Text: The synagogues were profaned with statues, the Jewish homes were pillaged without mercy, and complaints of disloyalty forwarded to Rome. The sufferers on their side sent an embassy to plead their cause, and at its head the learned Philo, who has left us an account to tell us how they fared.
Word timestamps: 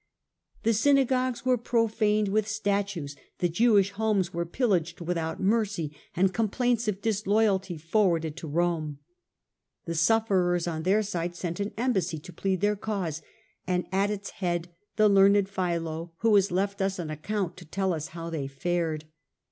The 0.63 0.73
synagogues 0.73 1.45
were 1.45 1.59
profaned 1.59 2.27
with 2.29 2.47
statues, 2.47 3.15
the 3.37 3.47
Jewish 3.47 3.91
homes 3.91 4.33
were 4.33 4.47
pillaged 4.47 4.99
without 4.99 5.39
mercy, 5.39 5.95
and 6.15 6.33
complaints 6.33 6.87
of 6.87 7.03
disloyalty 7.03 7.77
forwarded 7.77 8.35
to 8.37 8.47
Rome. 8.47 8.97
The 9.85 9.93
sufferers 9.93 10.65
on 10.67 10.81
their 10.81 11.03
side 11.03 11.35
sent 11.35 11.59
an 11.59 11.71
embassy 11.77 12.17
to 12.17 12.33
plead 12.33 12.61
their 12.61 12.75
cause, 12.75 13.21
and 13.67 13.85
at 13.91 14.09
its 14.09 14.31
head 14.31 14.69
the 14.95 15.07
learned 15.07 15.47
Philo, 15.47 16.13
who 16.21 16.33
has 16.33 16.49
left 16.49 16.81
us 16.81 16.97
an 16.97 17.11
account 17.11 17.55
to 17.57 17.65
tell 17.65 17.93
us 17.93 18.07
how 18.07 18.31
they 18.31 18.47
fared. 18.47 19.05